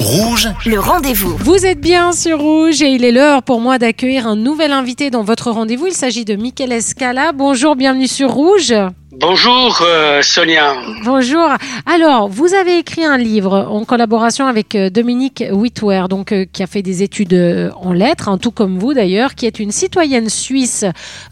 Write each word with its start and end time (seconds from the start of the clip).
Rouge, 0.00 0.48
Le 0.64 0.78
rendez-vous. 0.80 1.36
Vous 1.40 1.66
êtes 1.66 1.78
bien 1.78 2.12
sur 2.12 2.40
Rouge 2.40 2.80
et 2.80 2.88
il 2.88 3.04
est 3.04 3.12
l'heure 3.12 3.42
pour 3.42 3.60
moi 3.60 3.78
d'accueillir 3.78 4.26
un 4.26 4.34
nouvel 4.34 4.72
invité 4.72 5.10
dans 5.10 5.22
votre 5.22 5.50
rendez-vous. 5.50 5.88
Il 5.88 5.92
s'agit 5.92 6.24
de 6.24 6.36
Michael 6.36 6.72
Escala. 6.72 7.32
Bonjour, 7.32 7.76
bienvenue 7.76 8.08
sur 8.08 8.30
Rouge. 8.30 8.72
Bonjour 9.20 9.82
euh, 9.82 10.22
Sonia. 10.22 10.76
Bonjour. 11.04 11.46
Alors, 11.84 12.28
vous 12.28 12.54
avez 12.54 12.78
écrit 12.78 13.04
un 13.04 13.18
livre 13.18 13.66
en 13.68 13.84
collaboration 13.84 14.46
avec 14.46 14.74
euh, 14.74 14.88
Dominique 14.88 15.44
Whitwer, 15.52 16.04
donc 16.08 16.32
euh, 16.32 16.46
qui 16.50 16.62
a 16.62 16.66
fait 16.66 16.80
des 16.80 17.02
études 17.02 17.34
en 17.76 17.92
lettres, 17.92 18.34
tout 18.38 18.50
comme 18.50 18.78
vous 18.78 18.94
d'ailleurs, 18.94 19.34
qui 19.34 19.44
est 19.44 19.58
une 19.58 19.72
citoyenne 19.72 20.30
suisse 20.30 20.86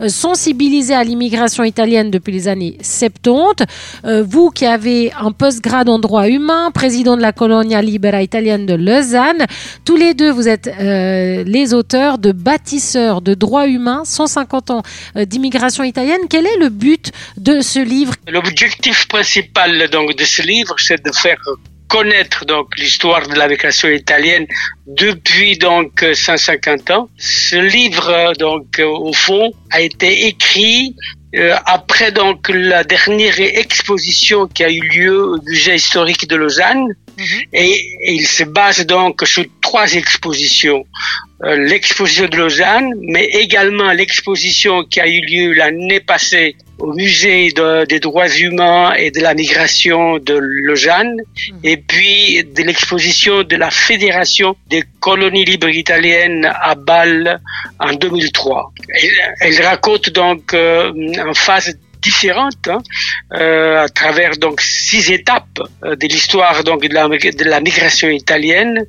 sensibilisée 0.06 0.94
à 0.94 1.02
l'immigration 1.02 1.64
italienne 1.64 2.10
depuis 2.10 2.30
les 2.30 2.46
années 2.46 2.76
70. 2.82 3.64
Euh, 4.04 4.22
vous 4.22 4.50
qui 4.50 4.66
avez 4.66 5.10
un 5.18 5.32
postgrad 5.32 5.88
en 5.88 5.98
droit 5.98 6.28
humain, 6.28 6.70
président 6.70 7.16
de 7.16 7.22
la 7.22 7.32
Colonia 7.32 7.80
Libera 7.80 8.22
italienne 8.22 8.66
de 8.66 8.74
Lausanne, 8.74 9.46
tous 9.86 9.96
les 9.96 10.12
deux, 10.12 10.30
vous 10.30 10.46
êtes 10.46 10.70
les 10.78 11.72
auteurs 11.72 12.18
de 12.18 12.32
Bâtisseurs 12.32 13.22
de 13.22 13.32
droit 13.32 13.66
humain, 13.66 14.02
150 14.04 14.70
ans 14.72 14.82
d'immigration 15.16 15.84
italienne. 15.84 16.20
Quel 16.28 16.46
est 16.46 16.58
le 16.58 16.68
but 16.68 17.12
de 17.38 17.60
ce 17.62 17.77
livre 17.82 18.14
L'objectif 18.26 19.06
principal 19.08 19.88
donc 19.90 20.14
de 20.16 20.24
ce 20.24 20.42
livre, 20.42 20.74
c'est 20.78 21.04
de 21.04 21.12
faire 21.12 21.40
connaître 21.88 22.44
donc 22.44 22.78
l'histoire 22.78 23.26
de 23.26 23.34
la 23.34 23.48
migration 23.48 23.88
italienne 23.88 24.46
depuis 24.86 25.56
donc 25.56 26.04
150 26.12 26.90
ans. 26.90 27.08
Ce 27.16 27.56
livre 27.56 28.34
donc 28.38 28.80
au 28.80 29.12
fond 29.12 29.52
a 29.70 29.80
été 29.80 30.26
écrit 30.26 30.94
euh, 31.34 31.56
après 31.66 32.12
donc 32.12 32.48
la 32.48 32.84
dernière 32.84 33.38
exposition 33.40 34.46
qui 34.46 34.64
a 34.64 34.70
eu 34.70 34.80
lieu 34.80 35.24
au 35.32 35.42
musée 35.42 35.74
historique 35.74 36.26
de 36.28 36.36
Lausanne 36.36 36.94
et, 37.52 37.72
et 38.02 38.12
il 38.12 38.26
se 38.26 38.44
base 38.44 38.86
donc 38.86 39.26
sur 39.26 39.44
trois 39.60 39.92
expositions. 39.94 40.84
Euh, 41.44 41.56
l'exposition 41.56 42.26
de 42.26 42.36
Lausanne, 42.36 42.90
mais 43.00 43.24
également 43.26 43.92
l'exposition 43.92 44.84
qui 44.84 45.00
a 45.00 45.06
eu 45.06 45.20
lieu 45.20 45.52
l'année 45.52 46.00
passée 46.00 46.56
au 46.78 46.92
musée 46.94 47.50
de- 47.52 47.84
des 47.86 48.00
droits 48.00 48.28
humains 48.28 48.92
et 48.94 49.10
de 49.10 49.20
la 49.20 49.34
migration 49.34 50.18
de 50.18 50.34
Lausanne, 50.66 51.16
et 51.64 51.76
puis 51.76 52.44
de 52.44 52.62
l'exposition 52.62 53.42
de 53.42 53.56
la 53.56 53.70
Fédération 53.70 54.56
des 54.68 54.84
colonies 55.00 55.44
libres 55.44 55.68
italiennes 55.84 56.44
à 56.70 56.74
Bâle 56.74 57.40
en 57.80 57.92
2003. 57.94 58.72
Elle, 58.94 59.10
elle 59.40 59.62
raconte 59.62 60.10
donc 60.10 60.54
euh, 60.54 60.92
en 61.26 61.34
phase 61.34 61.76
différente 62.00 62.68
hein, 62.68 62.78
euh, 63.34 63.82
à 63.82 63.88
travers 63.88 64.36
donc 64.36 64.60
six 64.60 65.10
étapes 65.10 65.60
euh, 65.84 65.96
de 65.96 66.06
l'histoire 66.06 66.62
donc 66.62 66.86
de 66.86 66.94
la, 66.94 67.08
de 67.08 67.44
la 67.44 67.60
migration 67.60 68.08
italienne, 68.08 68.84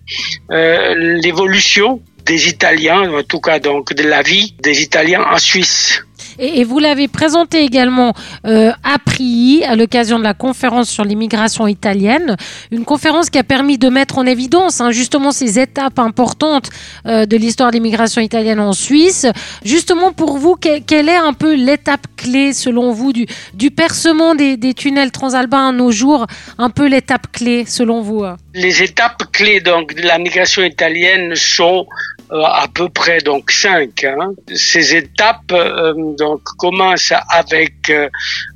euh, 0.51 0.93
l'évolution 1.23 2.01
des 2.25 2.47
Italiens, 2.49 3.11
en 3.11 3.23
tout 3.23 3.39
cas 3.41 3.57
donc 3.57 3.93
de 3.95 4.03
la 4.03 4.21
vie 4.21 4.53
des 4.61 4.83
Italiens 4.83 5.25
en 5.31 5.39
Suisse. 5.39 6.03
Et, 6.39 6.63
vous 6.63 6.79
l'avez 6.79 7.07
présenté 7.07 7.63
également 7.63 8.13
euh, 8.45 8.71
à 8.83 8.97
Prilly 8.99 9.63
à 9.65 9.75
l'occasion 9.75 10.17
de 10.19 10.23
la 10.23 10.33
conférence 10.33 10.89
sur 10.89 11.03
l'immigration 11.03 11.67
italienne, 11.67 12.37
une 12.71 12.85
conférence 12.85 13.29
qui 13.29 13.37
a 13.37 13.43
permis 13.43 13.77
de 13.77 13.89
mettre 13.89 14.17
en 14.17 14.25
évidence 14.25 14.79
hein, 14.81 14.91
justement 14.91 15.31
ces 15.31 15.59
étapes 15.59 15.99
importantes 15.99 16.69
euh, 17.05 17.25
de 17.25 17.35
l'histoire 17.37 17.71
de 17.71 17.75
l'immigration 17.75 18.21
italienne 18.21 18.59
en 18.59 18.73
Suisse. 18.73 19.25
Justement 19.65 20.11
pour 20.13 20.37
vous, 20.37 20.55
que- 20.55 20.79
quelle 20.79 21.09
est 21.09 21.15
un 21.15 21.33
peu 21.33 21.55
l'étape 21.55 22.07
clé 22.15 22.53
selon 22.53 22.91
vous 22.93 23.11
du, 23.11 23.25
du 23.53 23.69
percement 23.71 24.33
des, 24.35 24.55
des 24.55 24.73
tunnels 24.73 25.11
transalpins 25.11 25.69
à 25.69 25.71
nos 25.73 25.91
jours, 25.91 26.25
un 26.57 26.69
peu 26.69 26.87
l'étape 26.87 27.31
clé 27.31 27.65
selon 27.67 28.01
vous? 28.01 28.23
Les 28.53 28.81
étapes 28.81 29.23
clés 29.33 29.59
donc 29.59 29.93
de 29.95 30.01
la 30.03 30.17
migration 30.17 30.63
italienne 30.63 31.35
sont 31.35 31.85
à 32.31 32.67
peu 32.73 32.89
près 32.89 33.19
donc 33.21 33.51
cinq. 33.51 34.03
hein. 34.03 34.33
Ces 34.53 34.95
étapes 34.95 35.51
euh, 35.51 35.93
donc 36.17 36.41
commencent 36.57 37.13
avec 37.29 37.73
euh, 37.89 38.07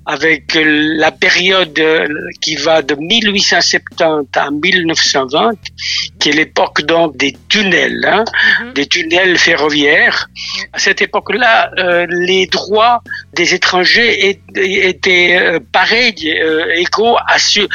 avec 0.05 0.55
euh, 0.55 0.63
la 0.97 1.11
période 1.11 1.77
euh, 1.79 2.07
qui 2.41 2.55
va 2.55 2.81
de 2.81 2.93
1870 2.95 4.27
à 4.35 4.51
1920, 4.51 5.51
qui 6.19 6.29
est 6.29 6.33
l'époque 6.33 6.81
donc 6.83 7.15
des 7.17 7.33
tunnels, 7.49 8.05
hein, 8.05 8.23
des 8.75 8.85
tunnels 8.85 9.37
ferroviaires. 9.37 10.27
À 10.73 10.79
cette 10.79 11.01
époque-là, 11.01 11.71
euh, 11.77 12.05
les 12.09 12.47
droits 12.47 13.01
des 13.33 13.53
étrangers 13.53 14.29
est- 14.29 14.41
étaient 14.57 15.37
euh, 15.39 15.59
pareils, 15.71 16.37
euh, 16.41 16.65
égaux 16.75 17.17
à 17.27 17.39
ceux 17.39 17.67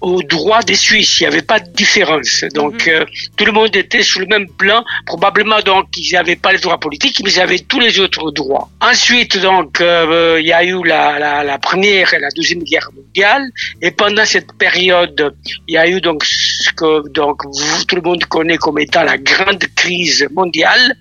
aux 0.00 0.22
droits 0.22 0.62
des 0.62 0.74
Suisses. 0.74 1.20
Il 1.20 1.24
n'y 1.24 1.28
avait 1.34 1.42
pas 1.42 1.60
de 1.60 1.68
différence. 1.70 2.44
Donc, 2.54 2.86
euh, 2.88 3.04
tout 3.36 3.44
le 3.44 3.52
monde 3.52 3.74
était 3.74 4.02
sur 4.02 4.20
le 4.20 4.26
même 4.26 4.48
plan. 4.48 4.84
Probablement, 5.06 5.60
donc, 5.60 5.86
ils 5.96 6.12
n'avaient 6.12 6.36
pas 6.36 6.52
les 6.52 6.58
droits 6.58 6.78
politiques, 6.78 7.20
mais 7.24 7.30
ils 7.32 7.40
avaient 7.40 7.58
tous 7.60 7.80
les 7.80 7.98
autres 8.00 8.30
droits. 8.30 8.68
Ensuite, 8.80 9.38
donc, 9.38 9.80
euh, 9.80 10.36
il 10.40 10.46
y 10.46 10.52
a 10.52 10.64
eu 10.64 10.82
la, 10.84 11.18
la, 11.18 11.44
la 11.44 11.58
première 11.58 12.12
et 12.14 12.18
la 12.18 12.28
deuxième 12.30 12.62
guerre 12.62 12.88
mondiale. 12.94 13.44
Et 13.82 13.90
pendant 13.90 14.24
cette 14.24 14.52
période, 14.58 15.34
il 15.68 15.74
y 15.74 15.78
a 15.78 15.88
eu 15.88 16.00
donc 16.00 16.24
ce 16.24 16.70
que 16.72 17.08
donc 17.08 17.42
vous, 17.44 17.84
tout 17.84 17.96
le 17.96 18.02
monde 18.02 18.24
connaît 18.26 18.56
comme 18.58 18.78
étant 18.78 19.02
la 19.02 19.18
grande 19.18 19.64
crise 19.74 20.26
mondiale. 20.32 20.94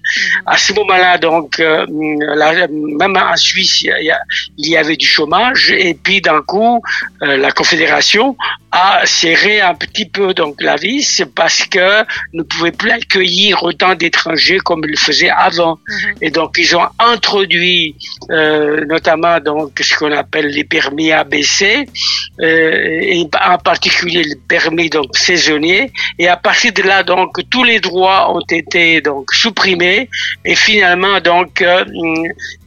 À 0.45 0.57
ce 0.57 0.73
moment-là, 0.73 1.17
donc, 1.17 1.59
euh, 1.59 1.85
la- 2.41 2.67
même 2.67 3.17
en 3.17 3.35
Suisse, 3.35 3.81
il 3.81 3.87
y, 4.03 4.11
a- 4.11 4.19
il 4.57 4.69
y 4.69 4.77
avait 4.77 4.95
du 4.95 5.05
chômage. 5.07 5.71
Et 5.77 5.93
puis, 5.93 6.21
d'un 6.21 6.41
coup, 6.41 6.81
euh, 7.23 7.37
la 7.37 7.51
Confédération 7.51 8.35
a 8.71 8.84
serré 9.05 9.61
un 9.61 9.73
petit 9.73 10.05
peu 10.05 10.33
donc 10.33 10.61
la 10.61 10.75
vis 10.75 11.23
parce 11.35 11.65
que 11.65 12.03
ne 12.33 12.43
pouvait 12.43 12.71
plus 12.71 12.91
accueillir 12.91 13.63
autant 13.63 13.95
d'étrangers 13.95 14.59
comme 14.59 14.81
ils 14.83 14.91
le 14.91 14.97
faisaient 14.97 15.29
avant. 15.29 15.79
Et 16.21 16.31
donc 16.31 16.55
ils 16.57 16.75
ont 16.75 16.87
introduit 16.99 17.95
euh, 18.31 18.85
notamment 18.85 19.39
donc 19.39 19.79
ce 19.79 19.95
qu'on 19.97 20.11
appelle 20.11 20.47
les 20.47 20.63
permis 20.63 21.11
ABC 21.11 21.87
euh, 22.41 22.99
et 23.01 23.27
en 23.47 23.57
particulier 23.57 24.23
le 24.23 24.35
permis 24.47 24.89
donc 24.89 25.17
saisonnier. 25.17 25.91
Et 26.19 26.27
à 26.27 26.37
partir 26.37 26.73
de 26.73 26.83
là 26.83 27.03
donc 27.03 27.31
tous 27.49 27.63
les 27.63 27.79
droits 27.79 28.33
ont 28.35 28.45
été 28.49 29.01
donc 29.01 29.33
supprimés 29.33 30.09
et 30.43 30.55
finalement 30.55 31.19
donc 31.19 31.61
euh, 31.61 31.83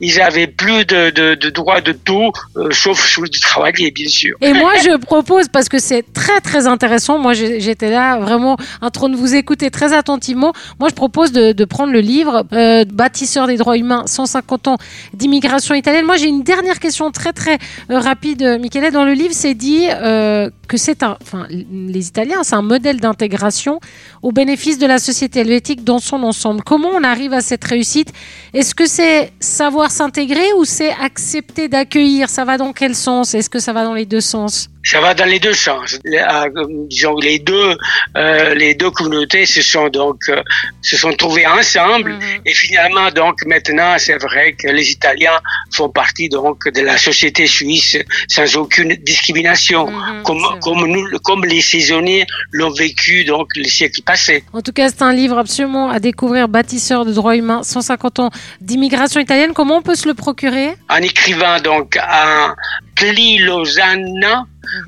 ils 0.00 0.20
avaient 0.20 0.46
plus 0.46 0.84
de, 0.84 1.10
de, 1.10 1.34
de 1.34 1.50
droits 1.50 1.80
de 1.80 1.92
tout 1.92 2.32
sauf 2.70 2.98
celui 3.06 3.30
du 3.30 3.40
travailler 3.40 3.90
bien 3.90 4.08
sûr. 4.08 4.36
Et 4.40 4.52
moi, 4.52 4.72
je 4.84 4.96
propose, 4.96 5.48
parce 5.48 5.68
que 5.68 5.78
c'est 5.78 6.02
très 6.12 6.40
très 6.40 6.66
intéressant, 6.66 7.18
moi 7.18 7.32
j'étais 7.32 7.90
là 7.90 8.18
vraiment 8.18 8.56
en 8.80 8.90
train 8.90 9.08
de 9.08 9.16
vous 9.16 9.34
écouter 9.34 9.70
très 9.70 9.92
attentivement, 9.92 10.52
moi 10.80 10.88
je 10.88 10.94
propose 10.94 11.32
de, 11.32 11.64
prendre 11.64 11.92
le 11.92 12.00
livre 12.00 12.44
euh, 12.52 12.84
Bâtisseur 12.84 13.46
des 13.46 13.56
droits 13.56 13.76
humains, 13.76 14.04
150 14.06 14.68
ans 14.68 14.76
d'immigration 15.12 15.74
italienne. 15.74 16.06
Moi 16.06 16.16
j'ai 16.16 16.28
une 16.28 16.42
dernière 16.42 16.80
question 16.80 17.10
très 17.10 17.32
très 17.32 17.58
euh, 17.90 17.98
rapide, 17.98 18.58
Michele. 18.60 18.90
Dans 18.92 19.04
le 19.04 19.12
livre, 19.12 19.34
c'est 19.34 19.54
dit 19.54 19.86
euh, 19.90 20.50
que 20.68 20.76
c'est 20.76 21.02
un, 21.02 21.16
enfin 21.22 21.46
les 21.50 22.06
Italiens, 22.06 22.42
c'est 22.44 22.54
un 22.54 22.62
modèle 22.62 23.00
d'intégration 23.00 23.80
au 24.22 24.30
bénéfice 24.30 24.78
de 24.78 24.86
la 24.86 24.98
société 24.98 25.40
helvétique 25.40 25.82
dans 25.82 25.98
son 25.98 26.22
ensemble. 26.22 26.62
Comment 26.64 26.90
on 26.90 27.02
arrive 27.02 27.32
à 27.32 27.40
cette 27.40 27.64
réussite? 27.64 28.12
Est-ce 28.54 28.74
que 28.74 28.86
c'est 28.86 29.32
savoir 29.40 29.90
s'intégrer 29.90 30.52
ou 30.58 30.64
c'est 30.64 30.92
accepter 31.02 31.68
d'accueillir? 31.68 32.28
Ça 32.28 32.44
va 32.44 32.56
dans 32.58 32.72
quel 32.72 32.94
sens? 32.94 33.34
Est-ce 33.34 33.50
que 33.50 33.58
ça 33.58 33.72
va 33.72 33.82
dans 33.84 33.94
les 33.94 34.06
deux 34.06 34.20
sens? 34.20 34.68
Ça 34.84 35.00
va 35.00 35.12
dans 35.12 35.24
les 35.26 35.40
deux 35.40 35.52
sens. 35.54 35.98
Les- 36.04 36.18
euh, 36.18 36.48
disons 36.88 37.16
les 37.16 37.38
deux, 37.40 37.76
euh, 38.16 38.54
les 38.54 38.74
deux 38.74 38.90
communautés 38.90 39.44
se 39.44 39.60
sont 39.60 39.88
donc 39.88 40.20
euh, 40.28 40.40
se 40.80 40.96
sont 40.96 41.12
trouvées 41.12 41.46
ensemble 41.46 42.16
et 42.46 42.54
finalement 42.54 43.10
donc 43.10 43.44
maintenant 43.44 43.96
c'est 43.98 44.16
vrai 44.28 44.52
que 44.54 44.68
les 44.68 44.90
Italiens 44.92 45.38
font 45.74 45.90
partie 45.90 46.28
donc 46.30 46.66
de 46.68 46.80
la 46.80 46.96
société 46.96 47.46
suisse 47.46 47.98
sans 48.28 48.56
aucune 48.56 48.94
discrimination, 49.04 49.90
Mhm, 49.90 50.22
comme. 50.22 50.42
Comme 50.62 50.86
nous 50.86 51.06
comme 51.24 51.44
les 51.44 51.60
saisonniers 51.60 52.26
l'ont 52.52 52.70
vécu 52.70 53.24
donc 53.24 53.48
les 53.56 53.68
siècles 53.68 54.02
passés. 54.02 54.44
En 54.52 54.62
tout 54.62 54.72
cas, 54.72 54.88
c'est 54.88 55.02
un 55.02 55.12
livre 55.12 55.38
absolument 55.38 55.90
à 55.90 55.98
découvrir, 56.00 56.48
Bâtisseur 56.48 57.04
de 57.04 57.12
droits 57.12 57.36
humains, 57.36 57.62
150 57.62 58.18
ans 58.20 58.30
d'immigration 58.60 59.20
italienne. 59.20 59.52
Comment 59.54 59.78
on 59.78 59.82
peut 59.82 59.94
se 59.94 60.08
le 60.08 60.14
procurer? 60.14 60.74
En 60.88 60.96
écrivant 60.96 61.60
donc 61.60 61.96
à 62.00 62.54
Pli 62.94 63.38
Lausanne 63.38 64.46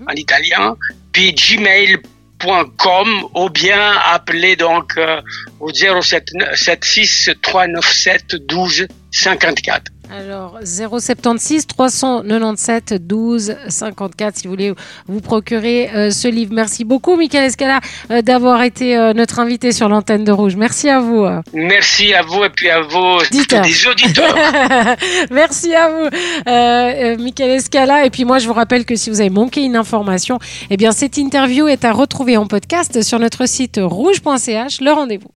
en 0.09 0.13
italien, 0.15 0.77
puis 1.13 1.33
gmail.com 1.35 3.09
ou 3.35 3.49
bien 3.51 3.93
appeler 4.13 4.57
donc 4.57 4.97
euh, 4.97 5.21
au 5.61 5.73
076 5.73 7.33
397 7.43 8.37
12 8.47 8.87
54. 9.11 9.93
Alors 10.13 10.59
076 10.65 11.67
397 11.67 13.07
12 13.07 13.57
54 13.69 14.37
si 14.37 14.45
vous 14.45 14.51
voulez 14.51 14.75
vous 15.07 15.21
procurer 15.21 15.91
euh, 15.95 16.11
ce 16.11 16.27
livre. 16.29 16.53
Merci 16.53 16.85
beaucoup 16.85 17.17
Michael 17.17 17.45
Escala 17.45 17.81
euh, 18.11 18.23
d'avoir 18.23 18.63
été 18.63 18.97
euh, 18.97 19.13
notre 19.13 19.39
invité 19.39 19.73
sur 19.73 19.89
l'antenne 19.89 20.25
de 20.25 20.33
Rouge. 20.33 20.57
Merci 20.57 20.89
à 20.89 21.01
vous. 21.01 21.27
Merci 21.53 22.13
à 22.15 22.23
vous 22.23 22.43
et 22.45 22.51
puis 22.51 22.71
à 22.71 22.81
vos 22.81 23.19
des 23.31 23.87
auditeurs. 23.87 24.35
Merci 25.31 25.75
à 25.75 25.89
vous 25.89 26.09
euh, 26.49 27.17
Michael 27.19 27.51
Escala 27.51 28.05
et 28.05 28.11
puis 28.11 28.25
moi 28.25 28.39
je 28.39 28.47
vous 28.47 28.55
rappelle 28.55 28.85
que 28.85 28.97
si 28.97 29.11
vous 29.11 29.21
avez 29.21 29.31
manqué 29.31 29.63
une 29.63 29.77
information, 29.77 30.39
eh 30.71 30.77
bien 30.77 30.93
cette 30.93 31.19
interview 31.19 31.69
est 31.69 31.85
à 31.85 31.93
retrouver 31.93 32.37
en 32.37 32.47
podcast 32.47 33.03
sur 33.03 33.19
notre 33.19 33.47
site 33.47 33.81
rouge.ch. 33.83 34.81
Le 34.81 34.91
rendez-vous. 34.91 35.31